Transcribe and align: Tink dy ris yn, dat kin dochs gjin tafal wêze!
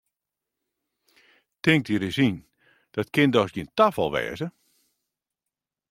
Tink 1.63 1.81
dy 1.87 1.95
ris 1.97 2.17
yn, 2.27 2.37
dat 2.93 3.11
kin 3.13 3.31
dochs 3.33 3.53
gjin 3.55 3.73
tafal 3.77 4.11
wêze! 4.13 4.47